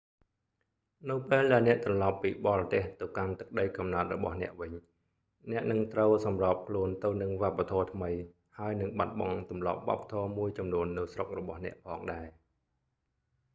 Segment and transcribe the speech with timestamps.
[1.09, 4.71] នៅពេលដែលអ្នកត្រឡប់ពីបរទេសទៅកាន់ទឹកដីកំណើតរបស់អ្នកវិញ
[5.51, 8.11] អ្នកនឹងត្រូវសម្របខ្លួនទៅនិងវប្បធម៌ថ្មី
[8.57, 12.25] ហើយនឹងបាត់បង់ទម្លាប់វប្បធម៌មួយចំនួននៅស្រុករបស់អ្នកផងដែរ